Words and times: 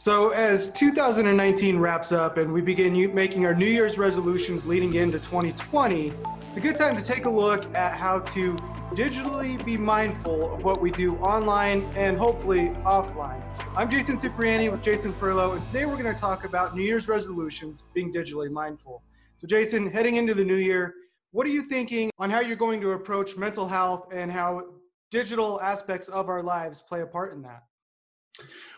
So, 0.00 0.30
as 0.30 0.70
2019 0.70 1.78
wraps 1.78 2.10
up 2.10 2.38
and 2.38 2.50
we 2.50 2.62
begin 2.62 3.14
making 3.14 3.44
our 3.44 3.54
New 3.54 3.66
Year's 3.66 3.98
resolutions 3.98 4.64
leading 4.64 4.94
into 4.94 5.18
2020, 5.18 6.14
it's 6.48 6.56
a 6.56 6.60
good 6.62 6.74
time 6.74 6.96
to 6.96 7.02
take 7.02 7.26
a 7.26 7.28
look 7.28 7.66
at 7.74 7.98
how 7.98 8.20
to 8.20 8.56
digitally 8.92 9.62
be 9.62 9.76
mindful 9.76 10.54
of 10.54 10.64
what 10.64 10.80
we 10.80 10.90
do 10.90 11.16
online 11.16 11.82
and 11.96 12.16
hopefully 12.16 12.70
offline. 12.82 13.44
I'm 13.76 13.90
Jason 13.90 14.16
Cipriani 14.16 14.70
with 14.70 14.82
Jason 14.82 15.12
Perlow, 15.12 15.54
and 15.54 15.62
today 15.62 15.84
we're 15.84 16.02
going 16.02 16.14
to 16.14 16.18
talk 16.18 16.44
about 16.44 16.74
New 16.74 16.82
Year's 16.82 17.06
resolutions 17.06 17.84
being 17.92 18.10
digitally 18.10 18.50
mindful. 18.50 19.02
So, 19.36 19.46
Jason, 19.46 19.90
heading 19.90 20.16
into 20.16 20.32
the 20.32 20.44
new 20.44 20.56
year, 20.56 20.94
what 21.32 21.46
are 21.46 21.50
you 21.50 21.62
thinking 21.62 22.10
on 22.18 22.30
how 22.30 22.40
you're 22.40 22.56
going 22.56 22.80
to 22.80 22.92
approach 22.92 23.36
mental 23.36 23.68
health 23.68 24.08
and 24.14 24.32
how 24.32 24.62
digital 25.10 25.60
aspects 25.60 26.08
of 26.08 26.30
our 26.30 26.42
lives 26.42 26.80
play 26.80 27.02
a 27.02 27.06
part 27.06 27.34
in 27.34 27.42
that? 27.42 27.64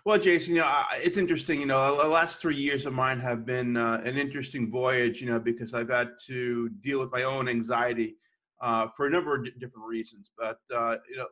Well, 0.04 0.18
Jason, 0.18 0.54
you 0.54 0.60
know, 0.60 0.82
it's 0.94 1.16
interesting. 1.16 1.60
You 1.60 1.66
know, 1.66 2.02
the 2.02 2.08
last 2.08 2.40
three 2.40 2.56
years 2.56 2.86
of 2.86 2.92
mine 2.92 3.20
have 3.20 3.46
been 3.46 3.76
uh, 3.76 4.02
an 4.04 4.16
interesting 4.16 4.70
voyage. 4.70 5.20
You 5.20 5.30
know, 5.30 5.38
because 5.38 5.74
I've 5.74 5.90
had 5.90 6.12
to 6.26 6.68
deal 6.80 6.98
with 6.98 7.12
my 7.12 7.22
own 7.22 7.48
anxiety 7.48 8.16
uh, 8.60 8.88
for 8.88 9.06
a 9.06 9.10
number 9.10 9.36
of 9.36 9.44
d- 9.44 9.52
different 9.60 9.86
reasons. 9.86 10.30
But 10.36 10.58
uh, 10.74 10.96
you 11.08 11.16
know, 11.16 11.26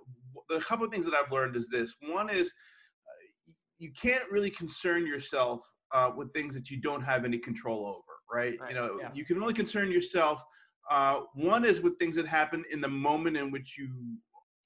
a 0.54 0.60
couple 0.60 0.84
of 0.84 0.92
things 0.92 1.04
that 1.06 1.14
I've 1.14 1.32
learned 1.32 1.56
is 1.56 1.68
this: 1.68 1.94
one 2.08 2.30
is 2.30 2.48
uh, 2.48 3.52
you 3.78 3.90
can't 3.92 4.30
really 4.30 4.50
concern 4.50 5.06
yourself 5.06 5.60
uh, 5.92 6.10
with 6.14 6.32
things 6.32 6.54
that 6.54 6.70
you 6.70 6.80
don't 6.80 7.02
have 7.02 7.24
any 7.24 7.38
control 7.38 7.86
over, 7.86 8.18
right? 8.32 8.58
right. 8.60 8.70
You 8.70 8.76
know, 8.76 8.98
yeah. 9.00 9.10
you 9.14 9.24
can 9.24 9.40
only 9.40 9.54
concern 9.54 9.90
yourself. 9.90 10.44
Uh, 10.90 11.20
one 11.34 11.64
is 11.64 11.80
with 11.80 11.98
things 11.98 12.16
that 12.16 12.26
happen 12.26 12.64
in 12.70 12.80
the 12.80 12.88
moment 12.88 13.36
in 13.36 13.50
which 13.50 13.76
you 13.78 13.88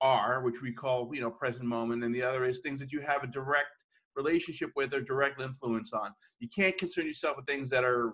are, 0.05 0.43
which 0.43 0.61
we 0.63 0.71
call 0.73 1.11
you 1.13 1.23
know 1.23 1.31
present 1.31 1.67
moment, 1.67 2.05
and 2.05 2.15
the 2.15 2.23
other 2.23 2.45
is 2.45 2.61
things 2.61 2.79
that 2.79 2.93
you 2.93 3.01
have 3.01 3.25
a 3.25 3.27
direct 3.27 3.69
relationship 4.15 4.71
with 4.77 4.95
or 4.95 5.01
direct 5.01 5.41
influence 5.41 5.93
on. 5.93 6.11
You 6.39 6.49
can't 6.55 6.77
concern 6.77 7.07
yourself 7.07 7.37
with 7.37 7.47
things 7.47 7.71
that 7.71 7.85
are 7.85 8.13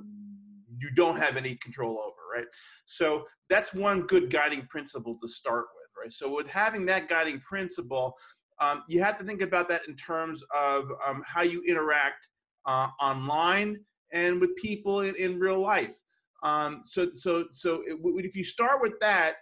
you 0.79 0.91
don't 0.95 1.19
have 1.19 1.37
any 1.37 1.57
control 1.57 1.99
over, 1.99 2.17
right? 2.35 2.47
So 2.87 3.25
that's 3.51 3.75
one 3.75 4.03
good 4.03 4.31
guiding 4.31 4.67
principle 4.67 5.19
to 5.21 5.29
start 5.29 5.67
with, 5.75 5.91
right? 6.03 6.13
So 6.13 6.35
with 6.35 6.49
having 6.49 6.87
that 6.87 7.09
guiding 7.09 7.41
principle, 7.41 8.15
um, 8.61 8.85
you 8.89 9.03
have 9.03 9.19
to 9.19 9.25
think 9.25 9.43
about 9.43 9.69
that 9.69 9.89
in 9.89 9.97
terms 9.97 10.43
of 10.57 10.91
um, 11.07 11.23
how 11.27 11.43
you 11.43 11.63
interact 11.67 12.29
uh, 12.67 12.89
online 13.01 13.79
and 14.13 14.41
with 14.41 14.55
people 14.57 15.01
in, 15.01 15.15
in 15.17 15.39
real 15.39 15.59
life. 15.59 15.97
Um, 16.43 16.83
so 16.87 17.09
so 17.15 17.47
so 17.53 17.83
if 17.87 18.35
you 18.35 18.45
start 18.45 18.81
with 18.81 18.95
that, 19.01 19.37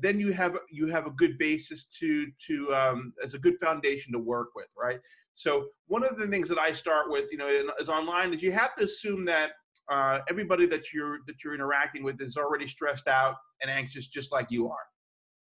then 0.00 0.20
you 0.20 0.32
have 0.32 0.56
you 0.70 0.86
have 0.86 1.06
a 1.06 1.10
good 1.10 1.38
basis 1.38 1.86
to 1.98 2.26
to 2.46 2.74
um, 2.74 3.12
as 3.22 3.34
a 3.34 3.38
good 3.38 3.58
foundation 3.58 4.12
to 4.12 4.18
work 4.18 4.48
with, 4.54 4.68
right? 4.78 5.00
So 5.34 5.66
one 5.86 6.04
of 6.04 6.16
the 6.16 6.26
things 6.28 6.48
that 6.48 6.58
I 6.58 6.72
start 6.72 7.10
with, 7.10 7.30
you 7.30 7.38
know, 7.38 7.48
is 7.78 7.88
online 7.88 8.32
is 8.32 8.42
you 8.42 8.52
have 8.52 8.74
to 8.76 8.84
assume 8.84 9.24
that 9.26 9.52
uh, 9.88 10.20
everybody 10.30 10.66
that 10.66 10.92
you're 10.92 11.18
that 11.26 11.42
you're 11.44 11.54
interacting 11.54 12.04
with 12.04 12.20
is 12.20 12.36
already 12.36 12.68
stressed 12.68 13.08
out 13.08 13.36
and 13.60 13.70
anxious, 13.70 14.06
just 14.06 14.32
like 14.32 14.50
you 14.50 14.68
are. 14.68 14.86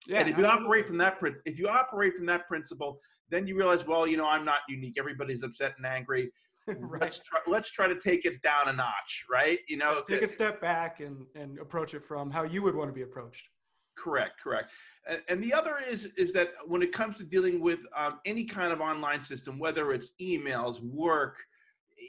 Yeah, 0.07 0.21
and 0.21 0.29
if 0.29 0.39
you 0.39 0.47
operate 0.47 0.87
from 0.87 0.99
that 0.99 1.19
if 1.45 1.59
you 1.59 1.69
operate 1.69 2.15
from 2.15 2.27
that 2.27 2.47
principle, 2.47 3.01
then 3.29 3.49
you 3.49 3.57
realize, 3.57 3.85
well, 3.85 4.07
you 4.07 4.17
know, 4.17 4.27
I'm 4.27 4.45
not 4.45 4.61
unique. 4.69 4.95
Everybody's 4.99 5.43
upset 5.43 5.75
and 5.79 5.87
angry 5.87 6.31
right. 6.79 7.03
let's 7.03 7.21
try 7.21 7.41
let's 7.47 7.71
try 7.71 7.87
to 7.87 7.99
take 7.99 8.25
it 8.25 8.43
down 8.43 8.69
a 8.69 8.73
notch 8.73 9.25
right? 9.31 9.61
You 9.69 9.77
know 9.77 10.03
take 10.09 10.23
a 10.23 10.29
step 10.29 10.61
back 10.61 11.01
and 11.01 11.27
and 11.35 11.59
approach 11.59 11.95
it 11.95 12.05
from 12.05 12.31
how 12.31 12.43
you 12.43 12.63
would 12.63 12.75
want 12.75 12.89
to 12.89 12.95
be 12.95 13.03
approached. 13.03 13.49
Correct 13.97 14.41
correct. 14.43 14.73
And, 15.09 15.23
and 15.29 15.43
the 15.43 15.55
other 15.55 15.77
is 15.89 16.07
is 16.17 16.33
that 16.33 16.51
when 16.67 16.83
it 16.83 16.93
comes 16.93 17.19
to 17.19 17.25
dealing 17.25 17.61
with 17.61 17.81
um, 17.95 18.21
any 18.25 18.45
kind 18.45 18.73
of 18.73 18.81
online 18.81 19.23
system 19.23 19.59
whether 19.59 19.93
it's 19.93 20.11
emails 20.21 20.81
work 20.83 21.37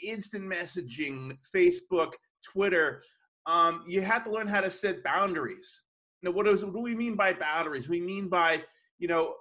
instant 0.05 0.44
messaging 0.44 1.38
facebook 1.53 2.11
twitter 2.44 3.02
um, 3.47 3.83
you 3.88 4.02
have 4.02 4.25
to 4.25 4.31
learn 4.31 4.47
how 4.47 4.61
to 4.61 4.69
set 4.69 5.03
boundaries. 5.03 5.83
Now 6.22 6.31
what, 6.31 6.47
is, 6.47 6.63
what 6.63 6.73
do 6.73 6.81
we 6.81 6.95
mean 6.95 7.16
by 7.16 7.34
boundaries? 7.34 7.88
We 7.88 8.01
mean 8.01 8.28
by 8.28 8.63
you 9.00 9.07
know 9.07 9.35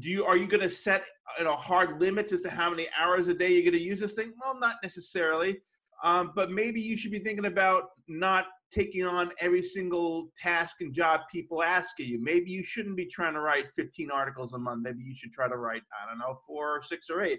do 0.00 0.08
you 0.08 0.24
are 0.24 0.36
you 0.36 0.46
going 0.46 0.62
to 0.62 0.70
set 0.70 1.04
you 1.38 1.44
know 1.44 1.54
hard 1.54 2.00
limits 2.00 2.32
as 2.32 2.42
to 2.42 2.50
how 2.50 2.70
many 2.70 2.86
hours 2.98 3.28
a 3.28 3.34
day 3.34 3.52
you're 3.52 3.62
going 3.62 3.72
to 3.72 3.80
use 3.80 4.00
this 4.00 4.14
thing? 4.14 4.32
Well 4.42 4.58
not 4.58 4.76
necessarily. 4.82 5.60
Um, 6.02 6.32
but 6.34 6.50
maybe 6.50 6.80
you 6.80 6.96
should 6.96 7.12
be 7.12 7.18
thinking 7.20 7.46
about 7.46 7.84
not 8.08 8.46
taking 8.72 9.06
on 9.06 9.30
every 9.40 9.62
single 9.62 10.32
task 10.36 10.76
and 10.80 10.92
job 10.92 11.20
people 11.32 11.62
ask 11.62 11.98
you. 11.98 12.20
Maybe 12.20 12.50
you 12.50 12.64
shouldn't 12.64 12.96
be 12.96 13.06
trying 13.06 13.34
to 13.34 13.40
write 13.40 13.72
15 13.72 14.10
articles 14.10 14.52
a 14.52 14.58
month. 14.58 14.82
Maybe 14.82 15.02
you 15.02 15.14
should 15.16 15.32
try 15.32 15.48
to 15.48 15.56
write 15.56 15.82
i 16.02 16.08
don't 16.08 16.18
know 16.18 16.36
four 16.46 16.76
or 16.76 16.82
six 16.82 17.08
or 17.08 17.22
eight 17.22 17.38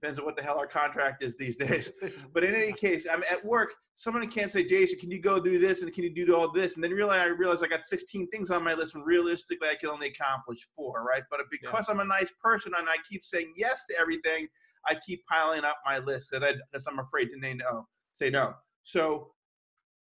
Depends 0.00 0.18
on 0.18 0.26
what 0.26 0.36
the 0.36 0.42
hell 0.42 0.58
our 0.58 0.66
contract 0.66 1.22
is 1.22 1.36
these 1.36 1.56
days. 1.56 1.90
but 2.34 2.44
in 2.44 2.54
any 2.54 2.72
case, 2.72 3.06
I'm 3.10 3.22
at 3.30 3.42
work. 3.42 3.72
Someone 3.94 4.28
can't 4.28 4.52
say, 4.52 4.62
Jason, 4.62 4.98
can 4.98 5.10
you 5.10 5.20
go 5.20 5.40
do 5.40 5.58
this 5.58 5.80
and 5.80 5.92
can 5.92 6.04
you 6.04 6.14
do 6.14 6.36
all 6.36 6.52
this? 6.52 6.74
And 6.74 6.84
then 6.84 6.90
realize 6.90 7.22
I 7.22 7.26
realize 7.28 7.62
I 7.62 7.66
got 7.66 7.86
16 7.86 8.28
things 8.28 8.50
on 8.50 8.62
my 8.62 8.74
list 8.74 8.94
when 8.94 9.04
realistically 9.04 9.68
I 9.68 9.74
can 9.74 9.88
only 9.88 10.08
accomplish 10.08 10.58
four, 10.76 11.02
right? 11.02 11.22
But 11.30 11.40
because 11.50 11.86
yeah. 11.88 11.94
I'm 11.94 12.00
a 12.00 12.04
nice 12.04 12.30
person 12.42 12.72
and 12.76 12.88
I 12.88 12.96
keep 13.10 13.24
saying 13.24 13.54
yes 13.56 13.84
to 13.88 13.98
everything, 13.98 14.48
I 14.86 14.96
keep 15.06 15.24
piling 15.26 15.64
up 15.64 15.78
my 15.86 15.98
list 15.98 16.28
that 16.32 16.44
I, 16.44 16.52
because 16.70 16.86
I'm 16.86 16.98
afraid 16.98 17.28
to 17.28 17.38
no. 17.38 17.64
Oh, 17.70 17.86
say 18.14 18.28
no. 18.28 18.52
So 18.84 19.30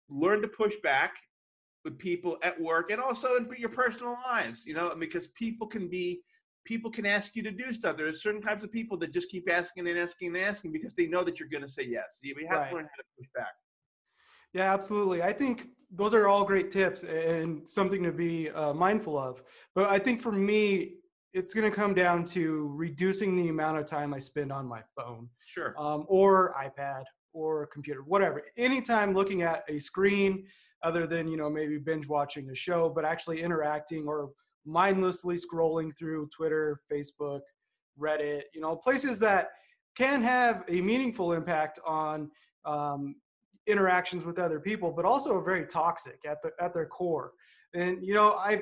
learn 0.10 0.42
to 0.42 0.48
push 0.48 0.74
back 0.82 1.14
with 1.86 2.00
people 2.00 2.38
at 2.42 2.60
work 2.60 2.92
and 2.92 3.02
also 3.02 3.36
in 3.36 3.48
your 3.58 3.70
personal 3.70 4.18
lives, 4.26 4.66
you 4.66 4.74
know, 4.74 4.96
because 4.98 5.28
people 5.28 5.68
can 5.68 5.88
be 5.88 6.22
people 6.66 6.90
can 6.90 7.06
ask 7.06 7.36
you 7.36 7.44
to 7.44 7.52
do 7.52 7.74
stuff. 7.74 7.98
There 7.98 8.08
are 8.08 8.14
certain 8.14 8.42
types 8.42 8.64
of 8.64 8.72
people 8.72 8.98
that 9.00 9.14
just 9.14 9.30
keep 9.30 9.52
asking 9.52 9.88
and 9.88 9.98
asking 9.98 10.36
and 10.36 10.46
asking 10.46 10.72
because 10.72 10.94
they 10.94 11.08
know 11.08 11.24
that 11.24 11.40
you're 11.40 11.50
going 11.50 11.64
to 11.64 11.70
say 11.70 11.84
yes. 11.84 12.20
You 12.22 12.36
have 12.50 12.60
right. 12.60 12.70
to 12.70 12.76
learn 12.76 12.86
how 12.86 12.98
to 12.98 13.04
push 13.18 13.28
back. 13.36 13.54
Yeah, 14.54 14.74
absolutely. 14.74 15.24
I 15.24 15.34
think 15.34 15.68
those 15.92 16.14
are 16.14 16.28
all 16.28 16.46
great 16.46 16.72
tips 16.72 17.04
and 17.04 17.68
something 17.68 18.04
to 18.04 18.12
be 18.12 18.50
uh, 18.52 18.74
mindful 18.74 19.18
of. 19.18 19.44
But 19.76 19.90
I 19.90 20.00
think 20.00 20.22
for 20.22 20.32
me, 20.32 20.96
it's 21.34 21.54
going 21.54 21.70
to 21.70 21.76
come 21.76 21.96
down 21.96 22.24
to 22.26 22.72
reducing 22.76 23.36
the 23.36 23.50
amount 23.50 23.80
of 23.80 23.86
time 23.86 24.14
I 24.14 24.20
spend 24.20 24.52
on 24.52 24.68
my 24.68 24.82
phone, 24.96 25.30
sure, 25.48 25.74
um, 25.80 26.06
or 26.08 26.54
iPad 26.54 27.04
or 27.34 27.66
computer, 27.68 28.02
whatever. 28.02 28.44
Anytime 28.56 29.14
looking 29.14 29.42
at 29.42 29.64
a 29.68 29.80
screen, 29.80 30.46
other 30.84 31.08
than 31.08 31.28
you 31.28 31.38
know 31.38 31.50
maybe 31.50 31.80
binge 31.80 32.08
watching 32.08 32.50
a 32.52 32.56
show, 32.56 32.90
but 32.90 33.06
actually 33.06 33.42
interacting 33.42 34.06
or 34.08 34.30
mindlessly 34.66 35.36
scrolling 35.36 35.96
through 35.98 36.30
Twitter, 36.36 36.82
Facebook, 36.92 37.42
Reddit, 38.00 38.44
you 38.54 38.62
know, 38.62 38.76
places 38.76 39.20
that 39.20 39.50
can 39.96 40.24
have 40.24 40.64
a 40.70 40.82
meaningful 40.82 41.34
impact 41.34 41.80
on 41.86 42.32
um, 42.66 43.16
interactions 43.68 44.26
with 44.26 44.40
other 44.40 44.60
people, 44.60 44.92
but 44.92 45.06
also 45.06 45.36
are 45.36 45.44
very 45.44 45.66
toxic 45.66 46.20
at 46.28 46.42
the 46.42 46.52
at 46.60 46.74
their 46.74 46.86
core. 46.86 47.32
And 47.74 48.04
you 48.06 48.14
know, 48.14 48.34
I 48.34 48.62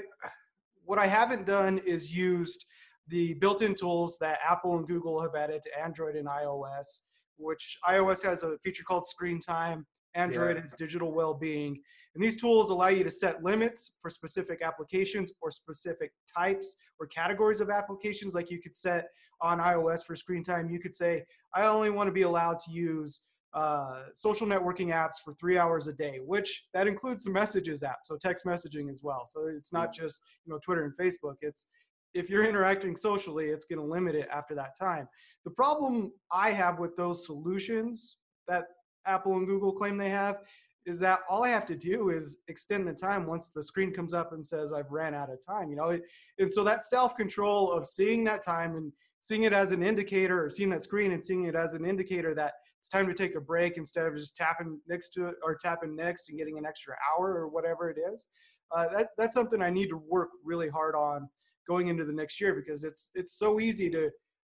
what 0.83 0.99
I 0.99 1.07
haven't 1.07 1.45
done 1.45 1.79
is 1.85 2.15
used 2.15 2.65
the 3.07 3.33
built-in 3.35 3.75
tools 3.75 4.17
that 4.19 4.39
Apple 4.47 4.77
and 4.77 4.87
Google 4.87 5.21
have 5.21 5.35
added 5.35 5.61
to 5.63 5.79
Android 5.79 6.15
and 6.15 6.27
iOS, 6.27 7.01
which 7.37 7.77
iOS 7.87 8.23
has 8.23 8.43
a 8.43 8.57
feature 8.63 8.83
called 8.83 9.05
Screen 9.05 9.39
Time. 9.39 9.85
Android 10.13 10.57
yeah. 10.57 10.63
is 10.63 10.73
digital 10.73 11.13
well-being, 11.13 11.79
and 12.13 12.23
these 12.23 12.39
tools 12.39 12.69
allow 12.69 12.89
you 12.89 13.03
to 13.03 13.11
set 13.11 13.43
limits 13.43 13.91
for 14.01 14.09
specific 14.09 14.61
applications 14.61 15.31
or 15.41 15.49
specific 15.49 16.11
types 16.35 16.75
or 16.99 17.07
categories 17.07 17.61
of 17.61 17.69
applications. 17.69 18.35
Like 18.35 18.51
you 18.51 18.61
could 18.61 18.75
set 18.75 19.07
on 19.41 19.59
iOS 19.59 20.05
for 20.05 20.15
screen 20.15 20.43
time, 20.43 20.69
you 20.69 20.79
could 20.79 20.95
say, 20.95 21.23
I 21.55 21.65
only 21.65 21.89
want 21.89 22.07
to 22.07 22.11
be 22.11 22.23
allowed 22.23 22.59
to 22.59 22.71
use 22.71 23.21
uh, 23.53 24.03
social 24.13 24.47
networking 24.47 24.87
apps 24.87 25.15
for 25.23 25.33
three 25.33 25.57
hours 25.57 25.87
a 25.87 25.93
day, 25.93 26.19
which 26.23 26.67
that 26.73 26.87
includes 26.87 27.23
the 27.23 27.31
messages 27.31 27.83
app, 27.83 27.99
so 28.05 28.17
text 28.17 28.45
messaging 28.45 28.89
as 28.89 29.01
well. 29.03 29.23
So 29.25 29.47
it's 29.47 29.73
not 29.73 29.93
just 29.93 30.21
you 30.45 30.53
know 30.53 30.59
Twitter 30.63 30.85
and 30.85 30.93
Facebook. 30.95 31.35
It's 31.41 31.67
if 32.13 32.29
you're 32.29 32.45
interacting 32.45 32.95
socially, 32.95 33.47
it's 33.47 33.65
going 33.65 33.79
to 33.79 33.85
limit 33.85 34.15
it 34.15 34.27
after 34.31 34.55
that 34.55 34.77
time. 34.79 35.07
The 35.43 35.51
problem 35.51 36.11
I 36.31 36.51
have 36.51 36.79
with 36.79 36.95
those 36.95 37.25
solutions 37.25 38.17
that 38.47 38.65
Apple 39.05 39.33
and 39.33 39.47
Google 39.47 39.73
claim 39.73 39.97
they 39.97 40.09
have 40.09 40.37
is 40.85 40.99
that 40.99 41.19
all 41.29 41.43
I 41.43 41.49
have 41.49 41.65
to 41.67 41.75
do 41.75 42.09
is 42.09 42.39
extend 42.47 42.87
the 42.87 42.93
time 42.93 43.27
once 43.27 43.51
the 43.51 43.61
screen 43.61 43.93
comes 43.93 44.13
up 44.13 44.33
and 44.33 44.45
says 44.45 44.73
I've 44.73 44.91
ran 44.91 45.13
out 45.13 45.29
of 45.29 45.45
time, 45.45 45.69
you 45.69 45.75
know. 45.75 45.99
And 46.39 46.51
so 46.51 46.63
that 46.63 46.83
self 46.83 47.15
control 47.15 47.71
of 47.71 47.85
seeing 47.85 48.23
that 48.25 48.43
time 48.43 48.75
and 48.75 48.91
seeing 49.21 49.43
it 49.43 49.53
as 49.53 49.71
an 49.71 49.83
indicator 49.83 50.43
or 50.43 50.49
seeing 50.49 50.69
that 50.71 50.81
screen 50.81 51.11
and 51.11 51.23
seeing 51.23 51.45
it 51.45 51.55
as 51.55 51.75
an 51.75 51.85
indicator 51.85 52.33
that 52.35 52.53
it's 52.79 52.89
time 52.89 53.07
to 53.07 53.13
take 53.13 53.35
a 53.35 53.41
break 53.41 53.77
instead 53.77 54.07
of 54.07 54.15
just 54.15 54.35
tapping 54.35 54.79
next 54.87 55.11
to 55.11 55.27
it 55.27 55.35
or 55.43 55.55
tapping 55.55 55.95
next 55.95 56.29
and 56.29 56.39
getting 56.39 56.57
an 56.57 56.65
extra 56.65 56.95
hour 57.13 57.35
or 57.35 57.47
whatever 57.47 57.91
it 57.91 57.97
is. 58.11 58.27
Uh, 58.75 58.87
that, 58.87 59.09
that's 59.17 59.35
something 59.35 59.61
I 59.61 59.69
need 59.69 59.89
to 59.89 60.01
work 60.09 60.29
really 60.43 60.69
hard 60.69 60.95
on 60.95 61.29
going 61.67 61.89
into 61.89 62.05
the 62.05 62.13
next 62.13 62.41
year 62.41 62.55
because 62.55 62.83
it's 62.83 63.11
it's 63.13 63.37
so 63.37 63.59
easy 63.59 63.89
to 63.91 64.09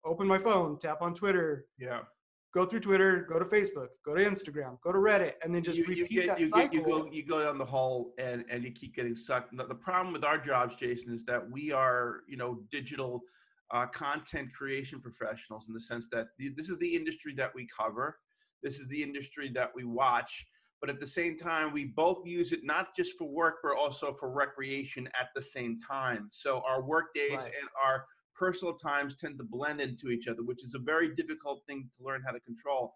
open 0.06 0.28
my 0.28 0.38
phone, 0.38 0.78
tap 0.78 1.02
on 1.02 1.14
Twitter, 1.14 1.66
yeah, 1.78 2.02
go 2.54 2.66
through 2.66 2.80
Twitter, 2.80 3.26
go 3.30 3.40
to 3.40 3.46
Facebook, 3.46 3.88
go 4.06 4.16
to 4.16 4.24
Instagram, 4.24 4.80
go 4.82 4.92
to 4.92 4.98
Reddit, 4.98 5.34
and 5.44 5.54
then 5.54 5.64
just 5.64 5.80
you, 5.80 5.86
repeat 5.86 6.12
you 6.12 6.22
get, 6.22 6.28
that 6.28 6.40
you 6.40 6.50
cycle. 6.50 6.70
Get, 6.70 6.74
you 6.74 6.84
go 6.84 7.10
you 7.12 7.24
go 7.24 7.44
down 7.44 7.58
the 7.58 7.66
hole 7.66 8.14
and 8.18 8.46
and 8.50 8.64
you 8.64 8.72
keep 8.72 8.96
getting 8.96 9.16
sucked. 9.16 9.56
The 9.56 9.76
problem 9.76 10.14
with 10.14 10.24
our 10.24 10.38
jobs, 10.38 10.76
Jason, 10.80 11.14
is 11.14 11.24
that 11.26 11.50
we 11.50 11.72
are 11.72 12.22
you 12.28 12.38
know 12.38 12.60
digital 12.72 13.22
uh, 13.72 13.86
content 13.88 14.54
creation 14.54 15.00
professionals 15.02 15.66
in 15.68 15.74
the 15.74 15.82
sense 15.82 16.08
that 16.12 16.28
the, 16.38 16.50
this 16.50 16.70
is 16.70 16.78
the 16.80 16.96
industry 16.96 17.34
that 17.36 17.54
we 17.54 17.68
cover. 17.68 18.18
This 18.64 18.80
is 18.80 18.88
the 18.88 19.04
industry 19.04 19.52
that 19.54 19.72
we 19.76 19.84
watch. 19.84 20.46
But 20.80 20.92
at 20.92 21.00
the 21.00 21.08
same 21.08 21.38
time, 21.40 21.74
we 21.74 21.86
both 21.86 22.28
use 22.28 22.52
it 22.52 22.64
not 22.64 22.96
just 22.96 23.18
for 23.18 23.28
work, 23.28 23.58
but 23.64 23.76
also 23.76 24.14
for 24.14 24.32
recreation 24.32 25.10
at 25.20 25.30
the 25.36 25.42
same 25.42 25.80
time. 25.80 26.30
So 26.32 26.62
our 26.68 26.84
work 26.84 27.16
days 27.16 27.32
Right. 27.32 27.46
and 27.46 27.70
our 27.84 28.06
personal 28.38 28.76
times 28.76 29.16
tend 29.18 29.38
to 29.40 29.44
blend 29.44 29.82
into 29.82 30.10
each 30.10 30.28
other, 30.28 30.44
which 30.44 30.64
is 30.64 30.74
a 30.76 30.80
very 30.80 31.16
difficult 31.16 31.64
thing 31.68 31.90
to 31.98 32.06
learn 32.06 32.22
how 32.26 32.32
to 32.32 32.40
control. 32.42 32.94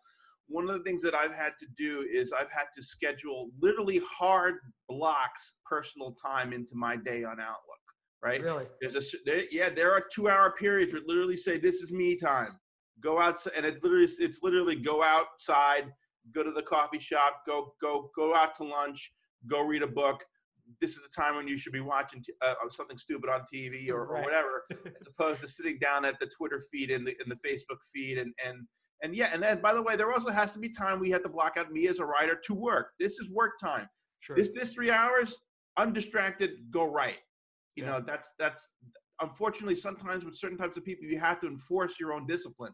One 0.48 0.70
of 0.70 0.76
the 0.76 0.84
things 0.84 1.02
that 1.04 1.16
I've 1.16 1.34
had 1.34 1.54
to 1.60 1.68
do 1.78 2.06
is 2.12 2.32
I've 2.32 2.52
had 2.52 2.66
to 2.76 2.84
schedule 2.84 3.50
literally 3.62 4.02
hard 4.06 4.56
blocks 4.90 5.54
personal 5.66 6.16
time 6.24 6.52
into 6.52 6.76
my 6.76 6.98
day 6.98 7.24
on 7.24 7.40
Outlook, 7.40 7.80
right? 8.22 8.42
Really? 8.42 8.66
There's 8.82 8.96
a 8.96 9.18
there, 9.26 9.44
yeah, 9.52 9.70
there 9.70 9.94
are 9.94 10.04
two 10.14 10.30
hour 10.30 10.54
periods 10.60 10.92
where 10.92 11.02
literally 11.06 11.38
say 11.38 11.58
this 11.58 11.82
is 11.82 11.92
me 11.92 12.18
time. 12.18 12.60
Go 13.02 13.20
outside, 13.20 13.54
and 13.56 13.66
it 13.66 13.82
literally 13.82 14.10
it's 14.20 14.44
literally 14.44 14.76
go 14.76 15.02
outside, 15.04 15.92
go 16.36 16.44
to 16.44 16.52
the 16.52 16.62
coffee 16.62 17.00
shop, 17.00 17.42
go 17.48 17.74
go 17.82 18.12
go 18.16 18.36
out 18.36 18.56
to 18.58 18.64
lunch, 18.64 19.14
go 19.48 19.62
read 19.62 19.84
a 19.84 19.88
book. 19.88 20.24
This 20.80 20.92
is 20.96 21.02
the 21.02 21.10
time 21.10 21.36
when 21.36 21.48
you 21.48 21.58
should 21.58 21.74
be 21.74 21.82
watching 21.82 22.22
t- 22.24 22.34
uh, 22.42 22.54
something 22.70 22.98
stupid 22.98 23.30
on 23.30 23.42
TV 23.54 23.90
or, 23.90 24.06
or 24.06 24.22
whatever, 24.22 24.64
as 25.00 25.08
opposed 25.08 25.42
to 25.42 25.48
sitting 25.48 25.78
down 25.80 26.06
at 26.06 26.20
the 26.20 26.28
Twitter 26.28 26.62
feed 26.72 26.92
and 26.92 27.06
the 27.06 27.12
in 27.22 27.28
the 27.30 27.36
Facebook 27.36 27.80
feed 27.94 28.18
and 28.18 28.34
and 28.46 28.68
and 29.04 29.16
yeah. 29.16 29.30
And 29.34 29.42
then 29.44 29.62
by 29.62 29.74
the 29.74 29.82
way, 29.82 29.96
there 29.96 30.12
also 30.12 30.30
has 30.30 30.54
to 30.54 30.60
be 30.60 30.70
time 30.70 31.00
we 31.00 31.10
have 31.12 31.24
to 31.24 31.30
block 31.30 31.58
out 31.58 31.72
me 31.72 31.88
as 31.88 32.00
a 32.00 32.06
writer 32.06 32.40
to 32.46 32.54
work. 32.54 32.92
This 33.00 33.20
is 33.20 33.30
work 33.32 33.54
time 33.60 33.88
Sure. 34.20 34.36
this 34.36 34.52
this 34.52 34.74
three 34.74 34.92
hours 34.92 35.36
undistracted 35.78 36.52
go 36.70 36.84
right 36.86 37.18
you 37.76 37.84
Yeah. 37.84 37.92
know 37.92 38.00
that's 38.02 38.30
that's 38.38 38.70
unfortunately 39.22 39.76
sometimes 39.76 40.24
with 40.26 40.36
certain 40.36 40.58
types 40.58 40.78
of 40.78 40.86
people 40.86 41.06
you 41.06 41.18
have 41.20 41.40
to 41.40 41.48
enforce 41.48 42.00
your 42.00 42.14
own 42.14 42.28
discipline 42.28 42.74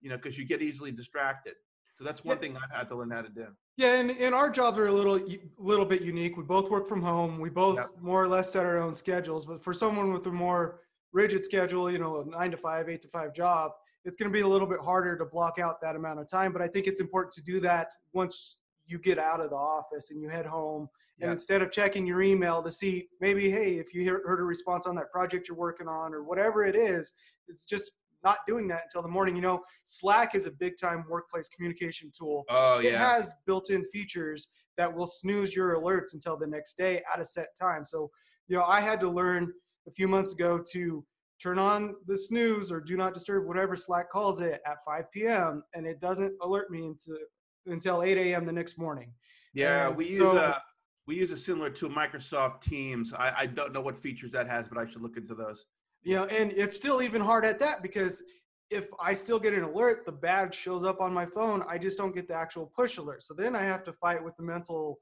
you 0.00 0.08
know 0.08 0.16
because 0.16 0.38
you 0.38 0.46
get 0.46 0.62
easily 0.62 0.90
distracted 0.92 1.54
so 1.94 2.04
that's 2.04 2.24
one 2.24 2.36
Yeah. 2.36 2.40
thing 2.40 2.56
i've 2.56 2.74
had 2.74 2.88
to 2.88 2.96
learn 2.96 3.10
how 3.10 3.22
to 3.22 3.28
do 3.28 3.48
Yeah, 3.78 3.94
and, 3.94 4.10
and 4.10 4.34
our 4.34 4.50
jobs 4.50 4.76
are 4.76 4.88
a 4.88 4.92
little 4.92 5.20
little 5.56 5.84
bit 5.84 6.02
unique. 6.02 6.36
We 6.36 6.42
both 6.42 6.68
work 6.68 6.88
from 6.88 7.00
home. 7.00 7.38
We 7.38 7.48
both 7.48 7.76
Yep. 7.76 7.90
more 8.00 8.20
or 8.20 8.26
less 8.26 8.50
set 8.52 8.66
our 8.66 8.78
own 8.78 8.92
schedules. 8.92 9.46
But 9.46 9.62
for 9.62 9.72
someone 9.72 10.12
with 10.12 10.26
a 10.26 10.32
more 10.32 10.80
rigid 11.12 11.44
schedule, 11.44 11.88
you 11.88 11.98
know, 11.98 12.20
a 12.22 12.24
nine 12.28 12.50
to 12.50 12.56
five, 12.56 12.88
eight 12.88 13.00
to 13.02 13.08
five 13.08 13.32
job, 13.32 13.70
it's 14.04 14.16
going 14.16 14.28
to 14.28 14.36
be 14.36 14.40
a 14.40 14.48
little 14.48 14.66
bit 14.66 14.80
harder 14.80 15.16
to 15.16 15.24
block 15.24 15.60
out 15.60 15.80
that 15.80 15.94
amount 15.94 16.18
of 16.18 16.28
time. 16.28 16.52
But 16.52 16.60
I 16.60 16.66
think 16.66 16.88
it's 16.88 16.98
important 16.98 17.32
to 17.34 17.42
do 17.42 17.60
that 17.60 17.92
once 18.12 18.56
you 18.84 18.98
get 18.98 19.16
out 19.16 19.40
of 19.40 19.50
the 19.50 19.56
office 19.56 20.10
and 20.10 20.20
you 20.20 20.28
head 20.28 20.44
home. 20.46 20.88
And 21.20 21.30
instead 21.30 21.62
of 21.62 21.70
checking 21.70 22.04
your 22.06 22.20
email 22.22 22.62
to 22.64 22.70
see 22.70 23.08
maybe, 23.20 23.48
hey, 23.48 23.78
if 23.78 23.94
you 23.94 24.02
hear, 24.02 24.22
heard 24.24 24.40
a 24.40 24.44
response 24.44 24.86
on 24.86 24.96
that 24.96 25.10
project 25.12 25.48
you're 25.48 25.56
working 25.56 25.86
on 25.88 26.12
or 26.14 26.24
whatever 26.24 26.64
it 26.64 26.74
is, 26.74 27.12
it's 27.46 27.64
just 27.64 27.92
not 28.24 28.38
doing 28.46 28.68
that 28.68 28.82
until 28.84 29.02
the 29.02 29.08
morning. 29.08 29.36
You 29.36 29.42
know, 29.42 29.60
Slack 29.84 30.34
is 30.34 30.46
a 30.46 30.50
big 30.50 30.74
time 30.80 31.04
workplace 31.08 31.48
communication 31.48 32.10
tool 32.16 32.44
oh 32.48 32.78
yeah. 32.78 32.90
it 32.90 32.96
has 32.96 33.34
built-in 33.46 33.84
features 33.86 34.48
that 34.76 34.92
will 34.92 35.06
snooze 35.06 35.54
your 35.54 35.74
alerts 35.80 36.14
until 36.14 36.36
the 36.36 36.46
next 36.46 36.74
day 36.76 37.02
at 37.12 37.20
a 37.20 37.24
set 37.24 37.48
time. 37.60 37.84
So, 37.84 38.10
you 38.46 38.56
know, 38.56 38.64
I 38.64 38.80
had 38.80 39.00
to 39.00 39.10
learn 39.10 39.52
a 39.86 39.90
few 39.90 40.06
months 40.08 40.32
ago 40.32 40.62
to 40.72 41.04
turn 41.42 41.58
on 41.58 41.94
the 42.06 42.16
snooze 42.16 42.70
or 42.70 42.80
do 42.80 42.96
not 42.96 43.14
disturb, 43.14 43.46
whatever 43.46 43.76
Slack 43.76 44.10
calls 44.10 44.40
it, 44.40 44.60
at 44.66 44.76
5 44.84 45.10
p.m. 45.12 45.62
and 45.74 45.86
it 45.86 46.00
doesn't 46.00 46.32
alert 46.42 46.70
me 46.70 46.86
into 46.86 47.18
until 47.66 48.02
8 48.02 48.16
a.m. 48.18 48.46
the 48.46 48.52
next 48.52 48.78
morning. 48.78 49.12
yeah 49.54 49.88
and 49.88 49.96
we 49.96 50.08
use 50.08 50.18
so- 50.18 50.36
a 50.36 50.62
we 51.06 51.16
use 51.16 51.30
a 51.30 51.36
similar 51.36 51.70
to 51.70 51.88
microsoft 51.88 52.60
teams 52.62 53.12
I, 53.12 53.32
I 53.38 53.46
don't 53.46 53.72
know 53.72 53.80
what 53.80 53.96
features 53.96 54.30
that 54.32 54.46
has 54.46 54.68
but 54.68 54.76
i 54.78 54.86
should 54.86 55.00
look 55.00 55.16
into 55.16 55.34
those 55.34 55.64
You 56.02 56.16
know, 56.16 56.24
and 56.24 56.52
it's 56.52 56.76
still 56.76 57.02
even 57.02 57.20
hard 57.20 57.44
at 57.44 57.58
that 57.58 57.82
because 57.82 58.22
if 58.70 58.86
I 59.00 59.14
still 59.14 59.38
get 59.38 59.54
an 59.54 59.62
alert, 59.62 60.04
the 60.04 60.12
badge 60.12 60.54
shows 60.54 60.84
up 60.84 61.00
on 61.00 61.12
my 61.12 61.26
phone. 61.26 61.62
I 61.68 61.78
just 61.78 61.96
don't 61.96 62.14
get 62.14 62.28
the 62.28 62.34
actual 62.34 62.70
push 62.74 62.98
alert. 62.98 63.22
So 63.22 63.34
then 63.34 63.56
I 63.56 63.62
have 63.62 63.82
to 63.84 63.92
fight 63.94 64.22
with 64.22 64.36
the 64.36 64.42
mental, 64.42 64.98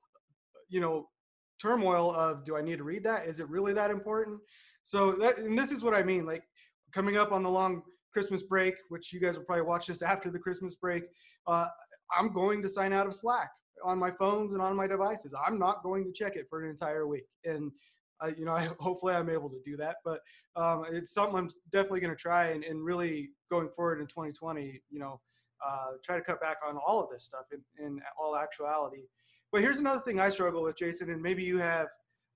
you 0.68 0.80
know, 0.80 1.08
turmoil 1.60 2.12
of 2.12 2.44
do 2.44 2.56
I 2.56 2.62
need 2.62 2.78
to 2.78 2.84
read 2.84 3.04
that? 3.04 3.26
Is 3.26 3.40
it 3.40 3.48
really 3.48 3.72
that 3.72 3.90
important? 3.90 4.40
So 4.84 5.12
that 5.12 5.38
and 5.38 5.58
this 5.58 5.72
is 5.72 5.82
what 5.82 5.94
I 5.94 6.02
mean. 6.02 6.26
Like 6.26 6.44
coming 6.92 7.16
up 7.16 7.32
on 7.32 7.42
the 7.42 7.50
long 7.50 7.82
Christmas 8.12 8.42
break, 8.42 8.74
which 8.88 9.12
you 9.12 9.20
guys 9.20 9.36
will 9.36 9.44
probably 9.44 9.64
watch 9.64 9.86
this 9.88 10.02
after 10.12 10.30
the 10.30 10.38
Christmas 10.38 10.76
break. 10.76 11.04
Uh, 11.46 11.66
I'm 12.16 12.32
going 12.32 12.62
to 12.62 12.68
sign 12.68 12.92
out 12.92 13.06
of 13.06 13.14
Slack 13.14 13.50
on 13.84 13.98
my 13.98 14.10
phones 14.10 14.52
and 14.52 14.62
on 14.62 14.76
my 14.76 14.86
devices. 14.86 15.34
I'm 15.46 15.58
not 15.58 15.82
going 15.82 16.04
to 16.04 16.12
check 16.12 16.36
it 16.36 16.46
for 16.48 16.62
an 16.62 16.70
entire 16.70 17.06
week. 17.06 17.26
And 17.44 17.70
uh, 18.22 18.30
you 18.36 18.44
know, 18.44 18.52
I, 18.56 18.68
hopefully 18.80 19.14
I'm 19.14 19.30
able 19.30 19.50
to 19.50 19.60
do 19.64 19.76
that. 19.78 19.96
But 20.04 20.20
um, 20.56 20.84
it's 20.90 21.12
something 21.12 21.36
I'm 21.36 21.48
definitely 21.72 22.00
going 22.00 22.14
to 22.14 22.20
try 22.20 22.50
and, 22.50 22.64
and 22.64 22.84
really 22.84 23.30
going 23.50 23.68
forward 23.68 24.00
in 24.00 24.06
2020, 24.06 24.80
you 24.90 24.98
know, 24.98 25.20
uh, 25.66 25.92
try 26.04 26.16
to 26.16 26.22
cut 26.22 26.40
back 26.40 26.58
on 26.66 26.76
all 26.86 27.02
of 27.02 27.08
this 27.10 27.24
stuff 27.24 27.46
in, 27.52 27.84
in 27.84 28.00
all 28.20 28.36
actuality. 28.36 29.02
But 29.52 29.62
here's 29.62 29.78
another 29.78 30.00
thing 30.00 30.20
I 30.20 30.28
struggle 30.28 30.62
with, 30.62 30.76
Jason, 30.76 31.10
and 31.10 31.22
maybe 31.22 31.42
you 31.42 31.58
have 31.58 31.88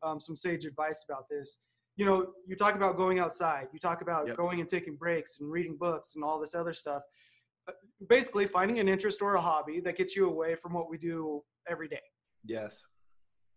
um, 0.03 0.21
some 0.21 0.37
sage 0.37 0.65
advice 0.65 1.05
about 1.09 1.25
this. 1.29 1.59
You 1.97 2.07
know, 2.07 2.29
you 2.47 2.57
talk 2.57 2.77
about 2.77 2.97
going 2.97 3.19
outside, 3.19 3.67
you 3.73 3.79
talk 3.79 4.01
about 4.01 4.27
Yep. 4.29 4.37
going 4.37 4.61
and 4.61 4.69
taking 4.69 4.97
breaks 4.97 5.39
and 5.41 5.51
reading 5.51 5.77
books 5.77 6.15
and 6.15 6.25
all 6.25 6.39
this 6.41 6.55
other 6.55 6.73
stuff. 6.73 7.03
Uh, 7.69 7.73
Basically, 8.09 8.47
finding 8.47 8.79
an 8.79 8.89
interest 8.89 9.21
or 9.21 9.35
a 9.35 9.41
hobby 9.41 9.81
that 9.81 9.99
gets 9.99 10.17
you 10.17 10.27
away 10.27 10.55
from 10.55 10.73
what 10.73 10.89
we 10.89 10.97
do 10.97 11.43
every 11.69 11.89
day. 11.89 12.01
yes 12.45 12.83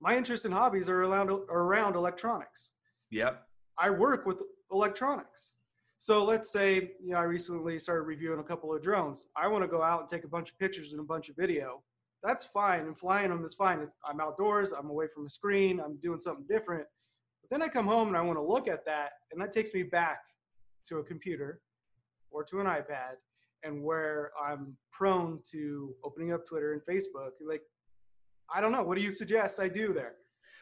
My 0.02 0.18
interest 0.18 0.46
and 0.46 0.54
hobbies 0.54 0.90
are 0.90 1.04
around, 1.04 1.30
are 1.32 1.62
around 1.62 1.96
electronics. 1.96 2.72
yep 3.10 3.48
I 3.78 3.90
work 3.90 4.26
with 4.26 4.42
electronics. 4.72 5.54
So 5.98 6.26
let's 6.26 6.52
say, 6.52 6.92
you 7.02 7.12
know, 7.12 7.18
I 7.18 7.24
recently 7.24 7.80
started 7.80 8.04
reviewing 8.04 8.40
a 8.40 8.44
couple 8.44 8.74
of 8.76 8.82
drones. 8.82 9.28
I 9.38 9.48
want 9.48 9.64
to 9.64 9.68
go 9.68 9.82
out 9.82 10.02
and 10.02 10.10
take 10.10 10.26
a 10.26 10.28
bunch 10.28 10.52
of 10.52 10.60
pictures 10.60 10.92
and 10.92 11.00
a 11.00 11.04
bunch 11.04 11.30
of 11.30 11.36
video. 11.36 11.82
That's 12.22 12.44
fine. 12.44 12.82
And 12.82 12.98
flying 12.98 13.30
them 13.30 13.44
is 13.46 13.54
fine. 13.54 13.80
It's, 13.80 13.96
I'm 14.06 14.20
outdoors. 14.20 14.74
I'm 14.74 14.90
away 14.90 15.08
from 15.14 15.26
a 15.26 15.30
screen. 15.30 15.80
I'm 15.80 15.98
doing 16.04 16.20
something 16.20 16.46
different. 16.50 16.86
But 17.42 17.50
then 17.50 17.62
I 17.62 17.70
come 17.70 17.88
home 17.88 18.10
and 18.10 18.18
I 18.18 18.22
want 18.22 18.38
to 18.38 18.44
look 18.44 18.68
at 18.68 18.86
that. 18.86 19.12
And 19.32 19.42
that 19.42 19.52
takes 19.52 19.74
me 19.74 19.84
back 19.84 20.20
to 20.88 20.98
a 20.98 21.04
computer 21.04 21.62
or 22.32 22.44
to 22.46 22.60
an 22.60 22.68
iPad 22.68 23.16
and 23.64 23.82
where 23.84 24.32
I'm 24.42 24.76
prone 24.92 25.40
to 25.52 25.94
opening 26.04 26.34
up 26.34 26.46
Twitter 26.46 26.74
and 26.74 26.82
Facebook. 26.82 27.32
Like, 27.48 27.62
I 28.54 28.62
don't 28.62 28.72
know. 28.72 28.84
What 28.84 28.98
do 28.98 29.04
you 29.04 29.12
suggest 29.12 29.60
I 29.60 29.68
do 29.68 29.94
there? 29.94 30.14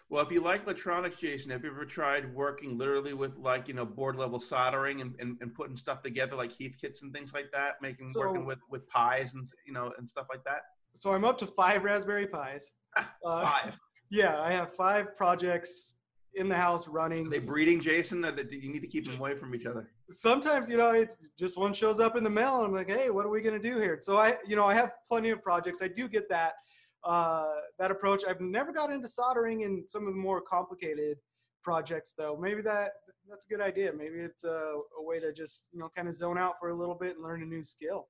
Well, 0.09 0.25
if 0.25 0.31
you 0.31 0.41
like 0.41 0.63
electronics, 0.63 1.17
Jason, 1.21 1.51
have 1.51 1.63
you 1.63 1.71
ever 1.71 1.85
tried 1.85 2.33
working 2.35 2.77
literally 2.77 3.13
with 3.13 3.38
like, 3.38 3.67
you 3.67 3.73
know, 3.73 3.85
board 3.85 4.17
level 4.17 4.41
soldering 4.41 4.99
and, 5.01 5.15
and, 5.19 5.38
and 5.39 5.53
putting 5.53 5.77
stuff 5.77 6.01
together 6.01 6.35
like 6.35 6.51
Heathkits 6.51 7.01
and 7.01 7.13
things 7.13 7.33
like 7.33 7.49
that, 7.53 7.75
making, 7.81 8.09
So- 8.09 8.19
working 8.19 8.45
with, 8.45 8.59
with 8.69 8.81
Pis 8.89 9.33
and, 9.33 9.47
you 9.65 9.73
know, 9.73 9.93
and 9.97 10.07
stuff 10.07 10.27
like 10.29 10.43
that? 10.43 10.61
So 10.93 11.13
I'm 11.13 11.23
up 11.23 11.38
to 11.38 11.47
five 11.47 11.83
Raspberry 11.83 12.27
Pis. 12.27 12.71
Uh, 13.25 13.43
Five. 13.45 13.74
Yeah, 14.10 14.41
I 14.41 14.51
have 14.51 14.75
five 14.75 15.15
projects 15.15 15.93
in 16.36 16.50
the 16.50 16.55
house 16.57 16.89
running. 16.89 17.27
Are 17.27 17.29
they 17.29 17.39
breeding, 17.39 17.79
Jason? 17.79 18.19
That 18.19 18.51
you 18.51 18.69
need 18.69 18.81
to 18.81 18.88
keep 18.88 19.05
them 19.05 19.17
away 19.17 19.36
from 19.38 19.55
each 19.55 19.65
other? 19.65 19.91
Sometimes, 20.10 20.69
you 20.69 20.75
know, 20.75 20.89
it 20.91 21.15
just 21.39 21.57
one 21.57 21.71
shows 21.74 22.01
up 22.01 22.17
in 22.17 22.24
the 22.25 22.29
mail, 22.29 22.57
and 22.57 22.65
I'm 22.65 22.74
like, 22.74 22.89
hey, 22.89 23.10
what 23.10 23.25
are 23.25 23.29
we 23.29 23.39
gonna 23.41 23.60
do 23.60 23.77
here? 23.79 23.98
So 24.01 24.17
I, 24.17 24.36
you 24.45 24.57
know, 24.57 24.65
I 24.65 24.74
have 24.74 24.91
plenty 25.07 25.29
of 25.29 25.41
projects. 25.41 25.81
I 25.81 25.88
do 25.88 26.10
get 26.10 26.27
that 26.27 26.55
uh, 27.03 27.48
that 27.79 27.91
approach. 27.91 28.24
I've 28.27 28.41
never 28.41 28.72
got 28.72 28.91
into 28.91 29.08
soldering 29.08 29.62
in 29.62 29.84
some 29.88 30.08
of 30.08 30.13
the 30.13 30.20
more 30.20 30.41
complicated 30.41 31.17
projects, 31.63 32.13
though. 32.17 32.38
Maybe 32.39 32.62
that 32.63 32.91
that's 33.29 33.46
a 33.46 33.53
good 33.53 33.62
idea. 33.62 33.91
Maybe 33.96 34.20
it's 34.20 34.43
a, 34.43 34.74
a 35.00 35.03
way 35.03 35.20
to 35.20 35.31
just 35.34 35.67
you 35.72 35.79
know 35.79 35.89
kind 35.96 36.08
of 36.08 36.15
zone 36.15 36.38
out 36.38 36.55
for 36.60 36.70
a 36.70 36.75
little 36.75 36.96
bit 36.96 37.15
and 37.15 37.24
learn 37.24 37.41
a 37.41 37.46
new 37.46 37.63
skill. 37.63 38.08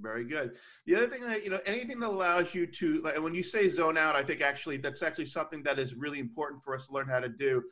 Very 0.00 0.24
good. 0.24 0.52
The 0.86 0.96
other 0.96 1.08
thing 1.08 1.20
that, 1.22 1.44
you 1.44 1.50
know, 1.50 1.60
anything 1.66 2.00
that 2.00 2.08
allows 2.08 2.54
you 2.54 2.66
to, 2.66 3.02
like, 3.02 3.20
when 3.20 3.34
you 3.34 3.42
say 3.42 3.68
zone 3.68 3.98
out, 3.98 4.16
I 4.16 4.22
think 4.22 4.40
actually 4.40 4.78
that's 4.78 5.02
actually 5.02 5.26
something 5.26 5.62
that 5.64 5.78
is 5.78 5.94
really 5.94 6.18
important 6.18 6.62
for 6.64 6.74
us 6.74 6.86
to 6.86 6.92
learn 6.94 7.06
how 7.06 7.20
to 7.20 7.28
do. 7.28 7.62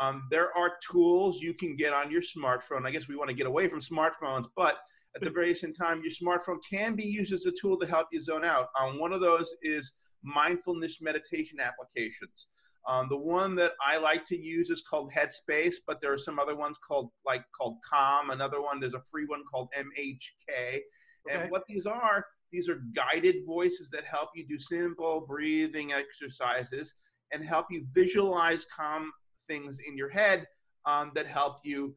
Um, 0.00 0.22
there 0.30 0.56
are 0.56 0.74
tools 0.90 1.40
you 1.40 1.54
can 1.54 1.74
get 1.74 1.92
on 1.92 2.10
your 2.10 2.22
smartphone. 2.22 2.86
I 2.86 2.92
guess 2.92 3.08
we 3.08 3.16
want 3.16 3.30
to 3.30 3.34
get 3.34 3.46
away 3.46 3.68
from 3.68 3.80
smartphones, 3.80 4.46
but 4.56 4.76
at 5.14 5.22
the 5.22 5.30
very 5.30 5.54
same 5.54 5.74
time, 5.74 6.02
your 6.02 6.12
smartphone 6.12 6.58
can 6.68 6.94
be 6.94 7.04
used 7.04 7.32
as 7.32 7.46
a 7.46 7.52
tool 7.52 7.78
to 7.78 7.86
help 7.86 8.08
you 8.12 8.20
zone 8.20 8.44
out. 8.44 8.68
Um, 8.80 8.98
one 8.98 9.12
of 9.12 9.20
those 9.20 9.54
is 9.62 9.92
mindfulness 10.22 11.00
meditation 11.00 11.58
applications. 11.60 12.48
Um, 12.88 13.08
the 13.08 13.18
one 13.18 13.54
that 13.56 13.72
I 13.84 13.98
like 13.98 14.24
to 14.26 14.36
use 14.36 14.70
is 14.70 14.82
called 14.82 15.12
Headspace, 15.12 15.74
but 15.86 16.00
there 16.00 16.12
are 16.12 16.18
some 16.18 16.38
other 16.38 16.56
ones 16.56 16.78
called 16.86 17.10
like 17.24 17.44
called 17.56 17.76
Calm. 17.88 18.30
Another 18.30 18.60
one, 18.60 18.80
there's 18.80 18.94
a 18.94 19.02
free 19.10 19.24
one 19.26 19.42
called 19.52 19.68
MHK. 19.78 20.18
Okay. 20.48 20.82
And 21.28 21.50
what 21.50 21.64
these 21.68 21.86
are, 21.86 22.26
these 22.50 22.68
are 22.68 22.82
guided 22.94 23.46
voices 23.46 23.90
that 23.90 24.04
help 24.04 24.30
you 24.34 24.46
do 24.46 24.58
simple 24.58 25.24
breathing 25.28 25.92
exercises 25.92 26.94
and 27.32 27.44
help 27.44 27.66
you 27.70 27.84
visualize 27.94 28.66
calm 28.74 29.12
things 29.48 29.78
in 29.86 29.96
your 29.96 30.08
head 30.08 30.46
um, 30.84 31.12
that 31.14 31.26
help 31.26 31.58
you 31.62 31.94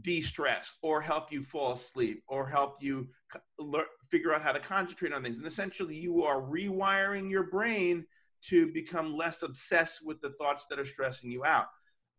de-stress 0.00 0.72
or 0.82 1.00
help 1.00 1.32
you 1.32 1.42
fall 1.42 1.72
asleep 1.72 2.22
or 2.28 2.46
help 2.46 2.76
you 2.80 3.08
c- 3.32 3.40
lear- 3.58 3.86
figure 4.10 4.32
out 4.32 4.42
how 4.42 4.52
to 4.52 4.60
concentrate 4.60 5.12
on 5.12 5.22
things. 5.22 5.36
And 5.38 5.46
essentially 5.46 5.96
you 5.96 6.24
are 6.24 6.40
rewiring 6.40 7.30
your 7.30 7.44
brain 7.44 8.06
to 8.48 8.72
become 8.72 9.16
less 9.16 9.42
obsessed 9.42 10.04
with 10.04 10.20
the 10.20 10.30
thoughts 10.30 10.66
that 10.70 10.78
are 10.78 10.86
stressing 10.86 11.30
you 11.30 11.44
out. 11.44 11.66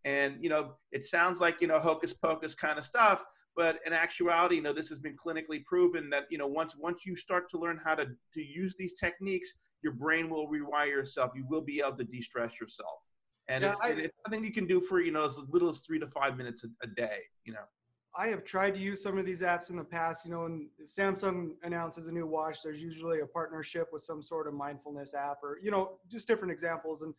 And 0.03 0.37
you 0.43 0.49
know 0.49 0.75
it 0.91 1.05
sounds 1.05 1.41
like 1.41 1.61
you 1.61 1.67
know 1.67 1.79
hocus 1.79 2.13
pocus 2.13 2.53
kind 2.53 2.77
of 2.77 2.85
stuff 2.85 3.25
but 3.55 3.79
in 3.85 3.93
actuality, 3.93 4.55
you 4.55 4.61
know, 4.61 4.73
this 4.73 4.89
has 4.89 4.99
been 4.99 5.15
clinically 5.15 5.63
proven 5.63 6.09
that 6.09 6.25
you 6.29 6.37
know 6.37 6.47
once 6.47 6.75
once 6.75 7.05
you 7.05 7.15
start 7.15 7.49
to 7.51 7.57
learn 7.57 7.79
how 7.83 7.95
to 7.95 8.07
to 8.33 8.41
use 8.41 8.75
these 8.77 8.99
techniques, 8.99 9.53
your 9.81 9.93
brain 9.93 10.29
will 10.29 10.49
rewire 10.49 10.89
yourself. 10.89 11.31
You 11.35 11.45
will 11.47 11.61
be 11.61 11.79
able 11.79 11.97
to 11.97 12.03
de-stress 12.03 12.59
yourself, 12.59 12.99
and 13.47 13.63
yeah, 13.63 13.71
it's, 13.71 13.79
I, 13.81 13.89
it's 13.89 14.17
something 14.25 14.43
you 14.43 14.51
can 14.51 14.65
do 14.65 14.81
for 14.81 14.99
you 15.01 15.11
know 15.11 15.25
as 15.25 15.37
little 15.49 15.69
as 15.69 15.79
three 15.79 15.99
to 15.99 16.07
five 16.07 16.37
minutes 16.37 16.63
a, 16.63 16.67
a 16.83 16.87
day. 16.87 17.19
You 17.43 17.53
know. 17.53 17.65
I 18.17 18.27
have 18.27 18.45
tried 18.45 18.75
to 18.75 18.79
use 18.79 19.03
some 19.03 19.17
of 19.17 19.25
these 19.25 19.41
apps 19.41 19.69
in 19.69 19.75
the 19.75 19.83
past. 19.83 20.25
You 20.25 20.31
know, 20.31 20.43
when 20.43 20.69
Samsung 20.85 21.51
announces 21.63 22.07
a 22.07 22.11
new 22.13 22.25
watch, 22.25 22.59
there's 22.63 22.81
usually 22.81 23.19
a 23.19 23.25
partnership 23.25 23.89
with 23.91 24.03
some 24.03 24.23
sort 24.23 24.47
of 24.47 24.53
mindfulness 24.53 25.13
app 25.13 25.43
or, 25.43 25.59
you 25.61 25.69
know, 25.69 25.99
just 26.09 26.25
different 26.25 26.53
examples. 26.53 27.01
And 27.01 27.13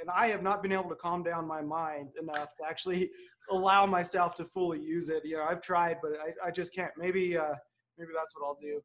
and 0.00 0.10
I 0.10 0.26
have 0.26 0.42
not 0.42 0.62
been 0.62 0.72
able 0.72 0.88
to 0.88 0.96
calm 0.96 1.22
down 1.22 1.46
my 1.46 1.62
mind 1.62 2.10
enough 2.20 2.56
to 2.56 2.68
actually 2.68 3.10
allow 3.50 3.86
myself 3.86 4.34
to 4.36 4.44
fully 4.44 4.80
use 4.80 5.08
it. 5.08 5.24
You 5.24 5.36
know, 5.36 5.44
I've 5.44 5.62
tried, 5.62 5.98
but 6.02 6.12
I, 6.20 6.48
I 6.48 6.50
just 6.50 6.74
can't. 6.74 6.92
Maybe 6.98 7.38
uh, 7.38 7.54
maybe 7.96 8.10
that's 8.14 8.34
what 8.36 8.46
I'll 8.46 8.58
do 8.60 8.82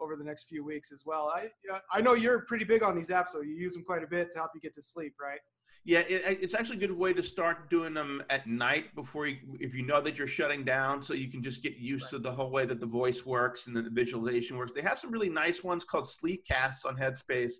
over 0.00 0.16
the 0.16 0.24
next 0.24 0.48
few 0.48 0.64
weeks 0.64 0.92
as 0.92 1.04
well. 1.06 1.32
I 1.34 1.48
I 1.92 2.00
know 2.00 2.14
you're 2.14 2.40
pretty 2.40 2.64
big 2.64 2.82
on 2.82 2.96
these 2.96 3.10
apps, 3.10 3.28
so 3.28 3.42
you 3.42 3.54
use 3.54 3.74
them 3.74 3.84
quite 3.84 4.02
a 4.02 4.06
bit 4.06 4.30
to 4.32 4.38
help 4.38 4.50
you 4.54 4.60
get 4.60 4.74
to 4.74 4.82
sleep, 4.82 5.14
right? 5.20 5.40
Yeah, 5.84 6.00
it, 6.00 6.38
it's 6.42 6.54
actually 6.54 6.76
a 6.76 6.80
good 6.80 6.96
way 6.96 7.14
to 7.14 7.22
start 7.22 7.70
doing 7.70 7.94
them 7.94 8.22
at 8.28 8.46
night 8.46 8.94
before 8.94 9.26
you, 9.26 9.38
if 9.58 9.74
you 9.74 9.84
know 9.84 10.00
that 10.02 10.18
you're 10.18 10.26
shutting 10.26 10.62
down, 10.62 11.02
so 11.02 11.14
you 11.14 11.30
can 11.30 11.42
just 11.42 11.62
get 11.62 11.76
used 11.76 12.04
right. 12.04 12.10
to 12.10 12.18
the 12.18 12.30
whole 12.30 12.50
way 12.50 12.66
that 12.66 12.80
the 12.80 12.86
voice 12.86 13.24
works 13.24 13.66
and 13.66 13.74
the 13.74 13.88
visualization 13.90 14.58
works. 14.58 14.72
They 14.74 14.82
have 14.82 14.98
some 14.98 15.10
really 15.10 15.30
nice 15.30 15.64
ones 15.64 15.84
called 15.84 16.06
sleep 16.06 16.46
casts 16.46 16.84
on 16.84 16.96
Headspace 16.96 17.54